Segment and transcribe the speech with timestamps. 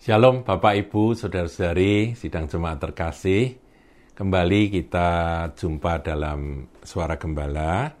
[0.00, 3.60] Shalom Bapak Ibu, Saudara-saudari, sidang jemaat terkasih.
[4.16, 5.08] Kembali kita
[5.52, 7.92] jumpa dalam Suara Gembala.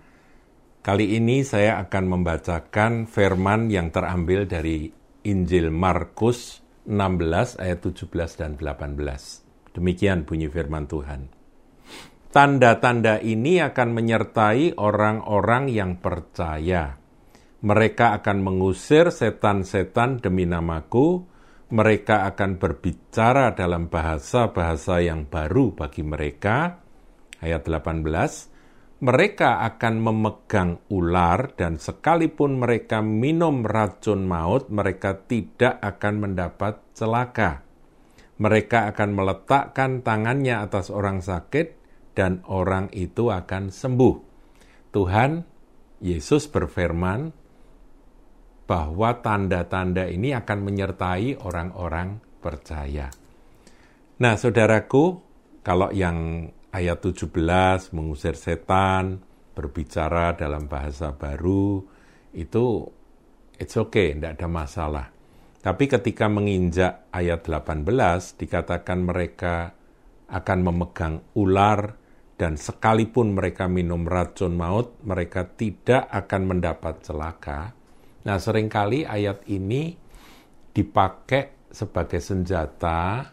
[0.80, 4.88] Kali ini saya akan membacakan firman yang terambil dari
[5.28, 8.08] Injil Markus 16 ayat 17
[8.40, 9.76] dan 18.
[9.76, 11.28] Demikian bunyi firman Tuhan.
[12.32, 16.96] Tanda-tanda ini akan menyertai orang-orang yang percaya.
[17.60, 21.28] Mereka akan mengusir setan-setan demi namaku,
[21.70, 26.82] mereka akan berbicara dalam bahasa-bahasa yang baru bagi mereka.
[27.38, 36.28] Ayat 18, mereka akan memegang ular dan sekalipun mereka minum racun maut, mereka tidak akan
[36.28, 37.64] mendapat celaka.
[38.36, 41.80] Mereka akan meletakkan tangannya atas orang sakit
[42.12, 44.16] dan orang itu akan sembuh.
[44.90, 45.48] Tuhan
[46.02, 47.39] Yesus berfirman,
[48.70, 53.10] bahwa tanda-tanda ini akan menyertai orang-orang percaya.
[54.22, 55.18] Nah, saudaraku,
[55.66, 57.34] kalau yang ayat 17
[57.90, 59.26] mengusir setan,
[59.58, 61.82] berbicara dalam bahasa baru,
[62.30, 62.86] itu
[63.58, 65.06] it's okay, tidak ada masalah.
[65.58, 69.74] Tapi ketika menginjak ayat 18, dikatakan mereka
[70.30, 71.98] akan memegang ular
[72.38, 77.79] dan sekalipun mereka minum racun maut, mereka tidak akan mendapat celaka
[78.20, 79.96] Nah, sering kali ayat ini
[80.76, 83.32] dipakai sebagai senjata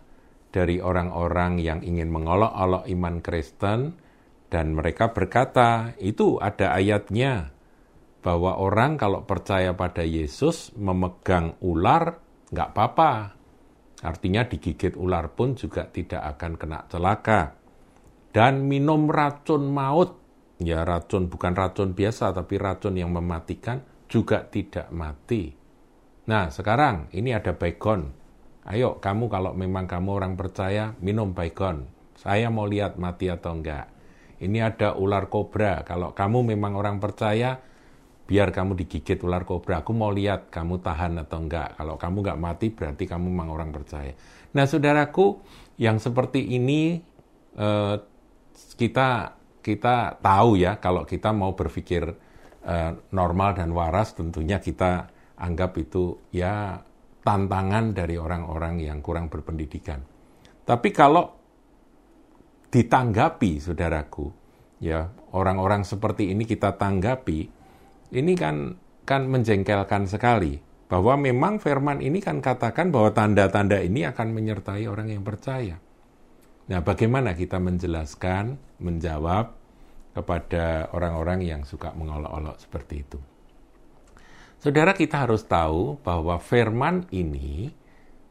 [0.54, 4.00] dari orang-orang yang ingin mengolok-olok iman Kristen
[4.48, 7.52] dan mereka berkata, itu ada ayatnya
[8.24, 13.12] bahwa orang kalau percaya pada Yesus memegang ular nggak apa-apa.
[14.08, 17.60] Artinya digigit ular pun juga tidak akan kena celaka.
[18.32, 20.22] Dan minum racun maut,
[20.62, 25.52] ya racun bukan racun biasa tapi racun yang mematikan, juga tidak mati.
[26.28, 28.12] Nah, sekarang ini ada baygon.
[28.68, 31.88] Ayo, kamu kalau memang kamu orang percaya, minum baygon.
[32.20, 33.88] Saya mau lihat mati atau enggak.
[34.44, 35.88] Ini ada ular kobra.
[35.88, 37.64] Kalau kamu memang orang percaya,
[38.28, 39.80] biar kamu digigit ular kobra.
[39.80, 41.80] Aku mau lihat kamu tahan atau enggak.
[41.80, 44.12] Kalau kamu enggak mati, berarti kamu memang orang percaya.
[44.52, 45.40] Nah, saudaraku,
[45.80, 47.00] yang seperti ini
[47.56, 47.96] eh,
[48.76, 52.27] kita kita tahu ya, kalau kita mau berpikir
[52.68, 55.08] Eh, normal dan waras tentunya kita
[55.40, 56.84] anggap itu ya
[57.24, 60.04] tantangan dari orang-orang yang kurang berpendidikan.
[60.68, 61.32] Tapi kalau
[62.68, 64.28] ditanggapi, saudaraku,
[64.84, 67.48] ya orang-orang seperti ini kita tanggapi,
[68.12, 68.76] ini kan
[69.08, 70.60] kan menjengkelkan sekali
[70.92, 75.80] bahwa memang firman ini kan katakan bahwa tanda-tanda ini akan menyertai orang yang percaya.
[76.68, 79.56] Nah, bagaimana kita menjelaskan, menjawab
[80.18, 83.22] kepada orang-orang yang suka mengolok-olok seperti itu.
[84.58, 87.70] Saudara kita harus tahu bahwa firman ini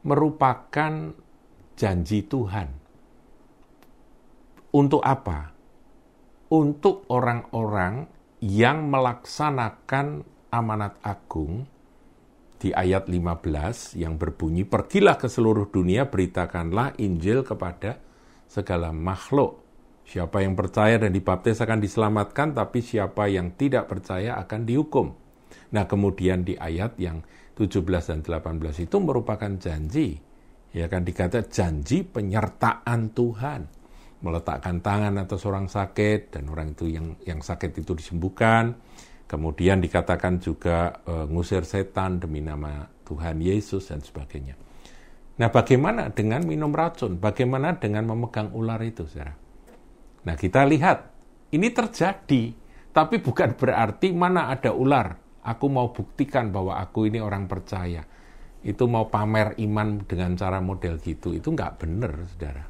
[0.02, 1.14] merupakan
[1.78, 2.74] janji Tuhan.
[4.74, 5.54] Untuk apa?
[6.50, 8.10] Untuk orang-orang
[8.42, 11.66] yang melaksanakan amanat agung
[12.56, 18.02] di ayat 15 yang berbunyi, Pergilah ke seluruh dunia, beritakanlah Injil kepada
[18.46, 19.65] segala makhluk.
[20.06, 25.10] Siapa yang percaya dan dibaptis akan diselamatkan, tapi siapa yang tidak percaya akan dihukum.
[25.74, 27.26] Nah, kemudian di ayat yang
[27.58, 30.22] 17 dan 18 itu merupakan janji.
[30.70, 33.66] Ya kan dikata janji penyertaan Tuhan.
[34.22, 38.78] Meletakkan tangan atas orang sakit dan orang itu yang yang sakit itu disembuhkan.
[39.26, 44.54] Kemudian dikatakan juga e, ngusir setan demi nama Tuhan Yesus dan sebagainya.
[45.36, 47.18] Nah, bagaimana dengan minum racun?
[47.18, 49.45] Bagaimana dengan memegang ular itu, saudara?
[50.26, 50.98] Nah, kita lihat
[51.54, 52.50] ini terjadi,
[52.90, 55.14] tapi bukan berarti mana ada ular.
[55.46, 58.02] Aku mau buktikan bahwa aku ini orang percaya.
[58.66, 62.64] Itu mau pamer iman dengan cara model gitu, itu nggak benar, saudara.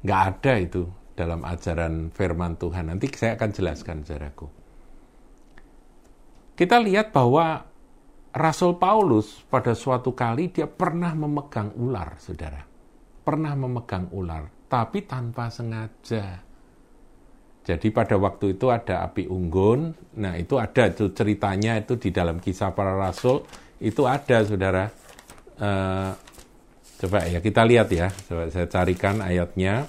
[0.00, 0.82] Nggak ada itu
[1.12, 2.88] dalam ajaran firman Tuhan.
[2.88, 4.48] Nanti saya akan jelaskan, saudaraku.
[6.56, 7.68] Kita lihat bahwa
[8.32, 12.64] Rasul Paulus pada suatu kali dia pernah memegang ular, saudara.
[13.20, 16.44] Pernah memegang ular tapi tanpa sengaja.
[17.68, 22.40] Jadi pada waktu itu ada api unggun, nah itu ada itu ceritanya itu di dalam
[22.40, 23.44] kisah para rasul
[23.76, 24.88] itu ada saudara.
[25.58, 26.16] Uh,
[27.04, 29.84] coba ya kita lihat ya, coba saya carikan ayatnya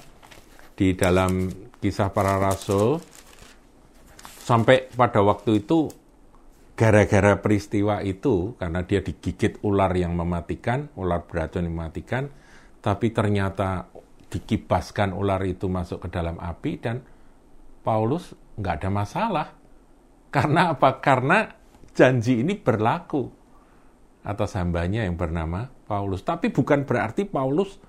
[0.75, 1.47] di dalam
[1.79, 2.99] kisah para rasul
[4.43, 5.87] sampai pada waktu itu
[6.75, 12.31] gara-gara peristiwa itu karena dia digigit ular yang mematikan, ular beracun yang mematikan,
[12.79, 13.91] tapi ternyata
[14.29, 17.01] dikibaskan ular itu masuk ke dalam api dan
[17.81, 19.47] Paulus nggak ada masalah.
[20.29, 21.01] Karena apa?
[21.01, 21.49] Karena
[21.97, 23.41] janji ini berlaku.
[24.19, 26.21] atas hambanya yang bernama Paulus.
[26.21, 27.79] Tapi bukan berarti Paulus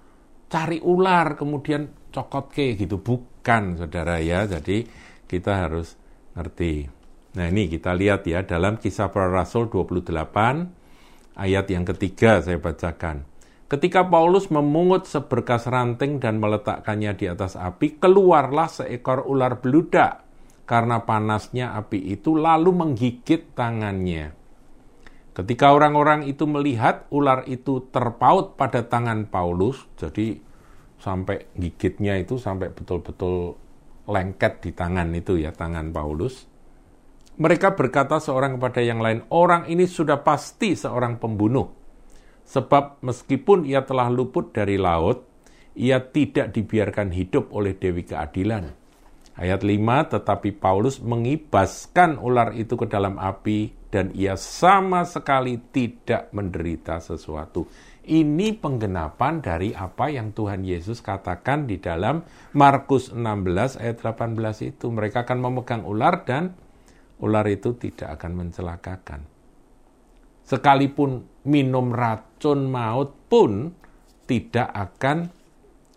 [0.46, 3.02] cari ular kemudian cokot ke gitu.
[3.02, 4.46] Bukan saudara ya.
[4.46, 4.86] Jadi
[5.26, 5.98] kita harus
[6.38, 6.86] ngerti.
[7.36, 10.10] Nah ini kita lihat ya dalam kisah para rasul 28
[11.34, 13.29] ayat yang ketiga saya bacakan.
[13.70, 20.26] Ketika Paulus memungut seberkas ranting dan meletakkannya di atas api, keluarlah seekor ular beludak
[20.66, 24.34] karena panasnya api itu lalu menggigit tangannya.
[25.30, 30.42] Ketika orang-orang itu melihat ular itu terpaut pada tangan Paulus, jadi
[30.98, 33.54] sampai gigitnya itu sampai betul-betul
[34.10, 36.42] lengket di tangan itu ya, tangan Paulus.
[37.38, 41.79] Mereka berkata seorang kepada yang lain, orang ini sudah pasti seorang pembunuh
[42.50, 45.22] Sebab meskipun ia telah luput dari laut,
[45.78, 48.66] ia tidak dibiarkan hidup oleh Dewi Keadilan.
[49.38, 56.28] Ayat 5, tetapi Paulus mengibaskan ular itu ke dalam api dan ia sama sekali tidak
[56.34, 57.70] menderita sesuatu.
[58.10, 62.26] Ini penggenapan dari apa yang Tuhan Yesus katakan di dalam
[62.58, 64.90] Markus 16 ayat 18 itu.
[64.90, 66.58] Mereka akan memegang ular dan
[67.22, 69.39] ular itu tidak akan mencelakakan.
[70.50, 73.70] Sekalipun minum racun maut pun
[74.26, 75.30] tidak akan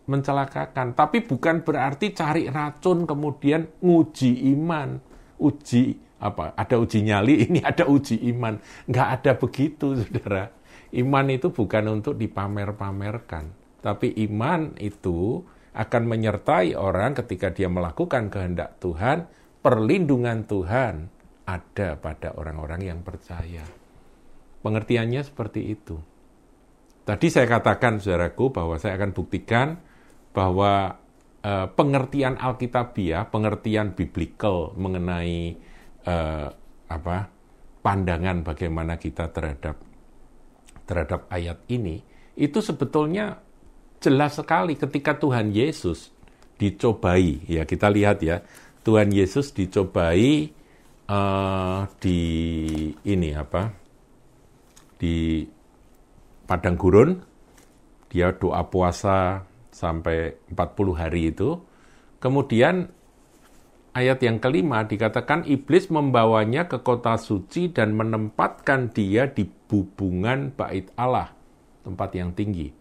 [0.06, 0.94] mencelakakan.
[0.94, 5.02] Tapi bukan berarti cari racun kemudian nguji iman,
[5.42, 6.54] uji apa?
[6.54, 8.62] Ada uji nyali, ini ada uji iman.
[8.86, 10.54] Nggak ada begitu, saudara.
[10.94, 13.50] Iman itu bukan untuk dipamer-pamerkan,
[13.82, 15.42] tapi iman itu
[15.74, 19.26] akan menyertai orang ketika dia melakukan kehendak Tuhan,
[19.66, 21.10] perlindungan Tuhan
[21.50, 23.83] ada pada orang-orang yang percaya.
[24.64, 26.00] Pengertiannya seperti itu.
[27.04, 29.76] Tadi saya katakan, saudaraku, bahwa saya akan buktikan
[30.32, 31.04] bahwa
[31.44, 35.60] uh, pengertian Alkitabiah, pengertian biblical mengenai
[36.08, 36.48] uh,
[36.88, 37.28] apa
[37.84, 39.84] pandangan bagaimana kita terhadap
[40.88, 42.00] terhadap ayat ini,
[42.40, 43.44] itu sebetulnya
[44.00, 46.16] jelas sekali ketika Tuhan Yesus
[46.56, 47.44] dicobai.
[47.52, 48.48] Ya kita lihat ya,
[48.88, 50.56] Tuhan Yesus dicobai
[51.12, 52.20] uh, di
[53.04, 53.83] ini apa?
[55.04, 55.44] Di
[56.48, 57.20] padang gurun,
[58.08, 61.60] dia doa puasa sampai 40 hari itu.
[62.24, 62.88] Kemudian
[63.92, 70.88] ayat yang kelima dikatakan iblis membawanya ke kota suci dan menempatkan dia di bubungan bait
[70.96, 71.36] Allah,
[71.84, 72.72] tempat yang tinggi.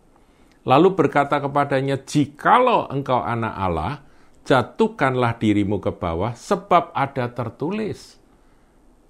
[0.62, 4.06] Lalu berkata kepadanya, "Jikalau engkau anak Allah,
[4.46, 8.14] jatuhkanlah dirimu ke bawah sebab ada tertulis."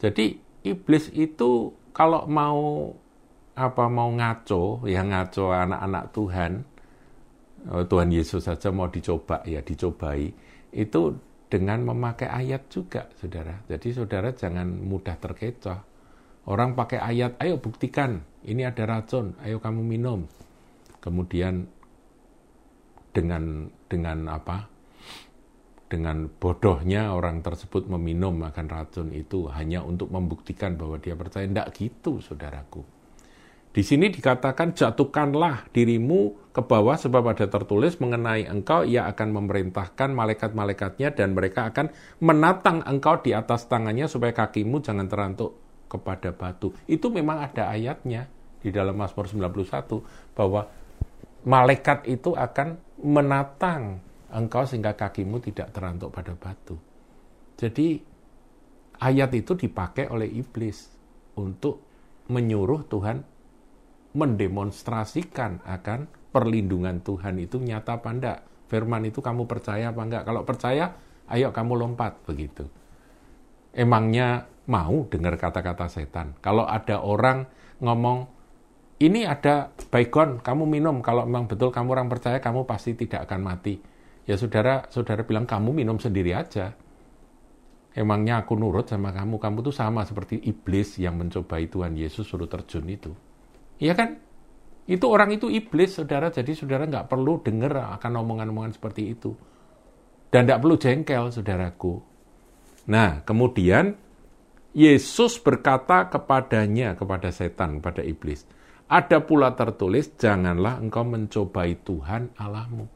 [0.01, 2.97] Jadi iblis itu kalau mau
[3.53, 6.53] apa mau ngaco, ya ngaco anak-anak Tuhan,
[7.69, 10.33] oh, Tuhan Yesus saja mau dicoba, ya dicobai,
[10.73, 11.03] itu
[11.53, 13.61] dengan memakai ayat juga, saudara.
[13.69, 15.81] Jadi saudara jangan mudah terkecoh.
[16.49, 20.25] Orang pakai ayat, ayo buktikan, ini ada racun, ayo kamu minum.
[21.05, 21.69] Kemudian
[23.13, 24.73] dengan dengan apa?
[25.93, 31.45] Dengan bodohnya orang tersebut meminum makan racun itu hanya untuk membuktikan bahwa dia percaya.
[31.45, 33.02] Tidak gitu, saudaraku
[33.73, 40.13] di sini dikatakan jatuhkanlah dirimu ke bawah sebab ada tertulis mengenai engkau ia akan memerintahkan
[40.13, 41.89] malaikat-malaikatnya dan mereka akan
[42.21, 45.57] menatang engkau di atas tangannya supaya kakimu jangan terantuk
[45.89, 46.77] kepada batu.
[46.85, 48.29] Itu memang ada ayatnya
[48.61, 50.69] di dalam Mazmur 91 bahwa
[51.49, 56.77] malaikat itu akan menatang engkau sehingga kakimu tidak terantuk pada batu.
[57.57, 58.05] Jadi
[59.01, 60.93] ayat itu dipakai oleh iblis
[61.41, 61.81] untuk
[62.29, 63.32] menyuruh Tuhan
[64.13, 68.39] mendemonstrasikan akan perlindungan Tuhan itu nyata apa enggak.
[68.69, 70.25] Firman itu kamu percaya apa enggak?
[70.25, 70.97] Kalau percaya,
[71.29, 72.65] ayo kamu lompat begitu.
[73.73, 76.37] Emangnya mau dengar kata-kata setan?
[76.41, 77.49] Kalau ada orang
[77.81, 78.29] ngomong,
[79.01, 81.01] ini ada baikon, kamu minum.
[81.05, 83.81] Kalau memang betul kamu orang percaya, kamu pasti tidak akan mati.
[84.29, 86.77] Ya saudara, saudara bilang kamu minum sendiri aja.
[87.93, 92.49] Emangnya aku nurut sama kamu, kamu tuh sama seperti iblis yang mencobai Tuhan Yesus suruh
[92.49, 93.13] terjun itu.
[93.79, 94.21] Iya kan?
[94.85, 96.29] Itu orang itu iblis, saudara.
[96.29, 99.31] Jadi saudara nggak perlu dengar akan omongan-omongan seperti itu.
[100.33, 101.95] Dan nggak perlu jengkel, saudaraku.
[102.91, 103.95] Nah, kemudian
[104.73, 108.49] Yesus berkata kepadanya, kepada setan, kepada iblis.
[108.89, 112.89] Ada pula tertulis, janganlah engkau mencobai Tuhan Allahmu.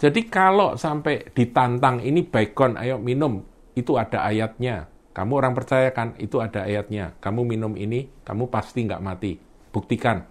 [0.00, 3.42] Jadi kalau sampai ditantang, ini baikon, ayo minum,
[3.74, 4.90] itu ada ayatnya.
[5.10, 7.18] Kamu orang percaya kan, itu ada ayatnya.
[7.18, 9.32] Kamu minum ini, kamu pasti nggak mati.
[9.70, 10.26] Buktikan.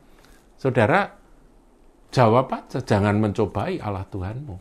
[0.60, 1.08] Saudara,
[2.12, 4.55] jawab aja, jangan mencobai Allah Tuhanmu.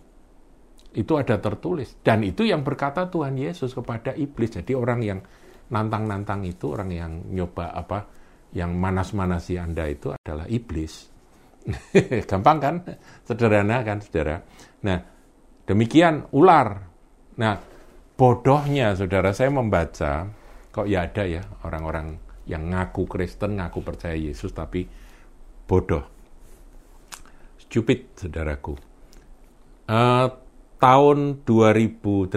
[0.94, 1.98] Itu ada tertulis.
[2.00, 4.54] Dan itu yang berkata Tuhan Yesus kepada iblis.
[4.54, 5.20] Jadi orang yang
[5.68, 8.06] nantang-nantang itu, orang yang nyoba apa,
[8.54, 11.10] yang manas-manasi Anda itu adalah iblis.
[12.30, 12.74] Gampang kan?
[13.26, 14.40] Sederhana kan, saudara?
[14.86, 14.98] Nah,
[15.68, 16.88] demikian ular.
[17.36, 17.54] Nah,
[18.16, 20.30] bodohnya, saudara, saya membaca,
[20.72, 24.88] kok ya ada ya orang-orang yang ngaku Kristen, ngaku percaya Yesus, tapi
[25.68, 26.02] bodoh.
[27.60, 28.74] Stupid, saudaraku.
[29.84, 30.32] Uh,
[30.80, 32.32] tahun 2018,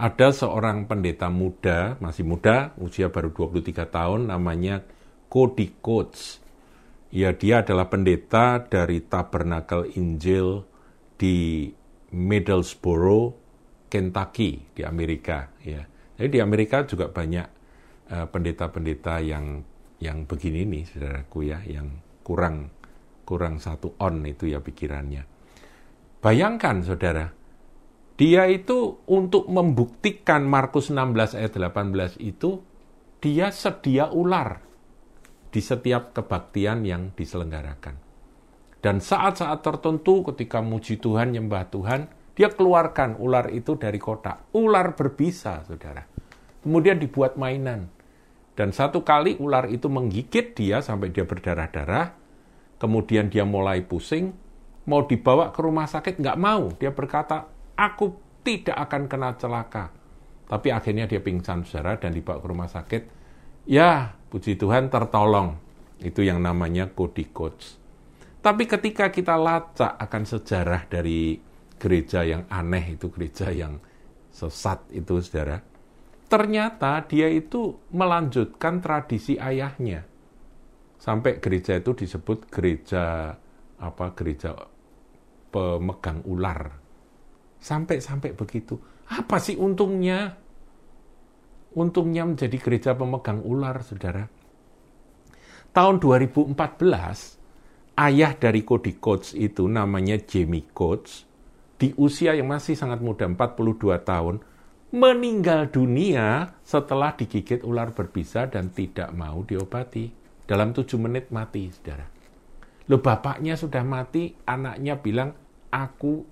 [0.00, 4.84] ada seorang pendeta muda, masih muda, usia baru 23 tahun, namanya
[5.32, 6.40] Cody Coates
[7.10, 10.62] Ya, dia adalah pendeta dari Tabernacle Injil
[11.18, 11.66] di
[12.14, 13.34] Middlesboro,
[13.90, 15.50] Kentucky di Amerika.
[15.66, 17.59] Ya, jadi di Amerika juga banyak
[18.10, 19.62] pendeta-pendeta yang
[20.02, 22.74] yang begini nih, saudaraku ya, yang kurang
[23.22, 25.22] kurang satu on itu ya pikirannya.
[26.18, 27.30] Bayangkan, saudara,
[28.18, 32.60] dia itu untuk membuktikan Markus 16 ayat 18 itu
[33.22, 34.60] dia sedia ular
[35.48, 37.96] di setiap kebaktian yang diselenggarakan.
[38.80, 44.48] Dan saat-saat tertentu ketika muji Tuhan, nyembah Tuhan, dia keluarkan ular itu dari kotak.
[44.56, 46.00] Ular berbisa, saudara.
[46.64, 47.92] Kemudian dibuat mainan.
[48.60, 52.12] Dan satu kali ular itu menggigit dia sampai dia berdarah-darah.
[52.76, 54.36] Kemudian dia mulai pusing.
[54.84, 56.68] Mau dibawa ke rumah sakit, nggak mau.
[56.76, 59.88] Dia berkata, aku tidak akan kena celaka.
[60.44, 63.02] Tapi akhirnya dia pingsan, saudara, dan dibawa ke rumah sakit.
[63.64, 65.56] Ya, puji Tuhan tertolong.
[65.96, 67.80] Itu yang namanya Cody Coach.
[68.44, 71.40] Tapi ketika kita lacak akan sejarah dari
[71.80, 73.80] gereja yang aneh itu, gereja yang
[74.28, 75.64] sesat itu, saudara,
[76.30, 80.06] ternyata dia itu melanjutkan tradisi ayahnya.
[81.00, 83.34] Sampai gereja itu disebut gereja
[83.80, 84.54] apa gereja
[85.50, 86.70] pemegang ular.
[87.58, 88.78] Sampai-sampai begitu.
[89.10, 90.40] Apa sih untungnya?
[91.74, 94.26] untungnya menjadi gereja pemegang ular, saudara.
[95.70, 96.58] Tahun 2014,
[97.94, 101.30] ayah dari Cody Coates itu namanya Jamie Coates,
[101.78, 104.42] di usia yang masih sangat muda, 42 tahun,
[104.90, 110.10] meninggal dunia setelah digigit ular berbisa dan tidak mau diobati.
[110.46, 112.02] Dalam tujuh menit mati, saudara.
[112.90, 115.30] Lo bapaknya sudah mati, anaknya bilang,
[115.70, 116.26] aku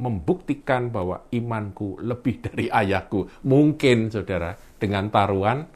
[0.00, 3.28] membuktikan bahwa imanku lebih dari ayahku.
[3.44, 5.68] Mungkin, saudara, dengan taruhan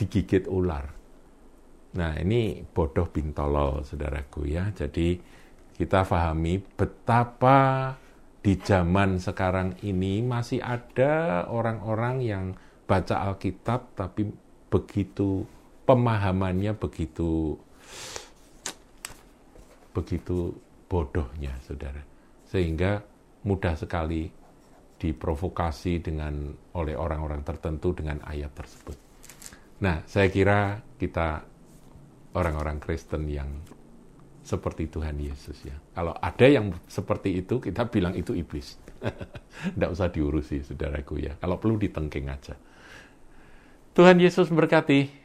[0.00, 0.88] digigit ular.
[1.94, 4.72] Nah, ini bodoh bintolol, saudaraku ya.
[4.72, 5.20] Jadi,
[5.76, 7.92] kita pahami betapa
[8.44, 12.44] di zaman sekarang ini masih ada orang-orang yang
[12.84, 14.28] baca Alkitab, tapi
[14.68, 15.48] begitu
[15.88, 17.56] pemahamannya begitu
[19.96, 20.52] begitu
[20.92, 22.04] bodohnya, saudara
[22.54, 23.02] sehingga
[23.42, 24.30] mudah sekali
[25.02, 28.94] diprovokasi dengan oleh orang-orang tertentu dengan ayat tersebut.
[29.82, 31.42] Nah, saya kira kita
[32.38, 33.50] orang-orang Kristen yang
[34.44, 35.72] seperti Tuhan Yesus ya.
[35.96, 38.76] Kalau ada yang seperti itu, kita bilang itu iblis.
[39.74, 41.32] Tidak usah diurusi, saudaraku ya.
[41.40, 42.54] Kalau perlu ditengking aja.
[43.96, 45.23] Tuhan Yesus berkati.